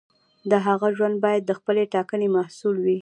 [0.51, 2.97] د هغه ژوند باید د خپلې ټاکنې محصول وي.